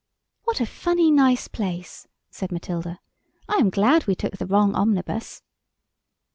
"What 0.45 0.59
a 0.59 0.65
funny, 0.65 1.11
nice 1.11 1.47
place," 1.47 2.07
said 2.31 2.51
Matilda. 2.51 2.99
"I 3.47 3.57
am 3.57 3.69
glad 3.69 4.07
we 4.07 4.15
took 4.15 4.37
the 4.39 4.47
wrong 4.47 4.73
omnibus." 4.73 5.43